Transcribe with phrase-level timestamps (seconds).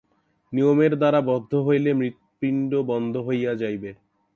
[0.53, 3.91] নিয়মের দ্বারা বদ্ধ হইলে মৃৎপিণ্ড হইয়া যাইবে।